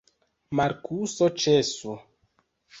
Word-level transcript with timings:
Markuso, 0.59 1.29
ĉesu! 1.45 1.97